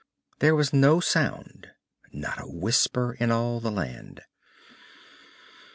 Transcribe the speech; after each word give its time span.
There 0.39 0.55
was 0.55 0.73
no 0.73 0.99
sound, 0.99 1.69
not 2.11 2.39
a 2.41 2.47
whisper, 2.49 3.13
in 3.19 3.31
all 3.31 3.59
the 3.59 3.69
land. 3.69 4.21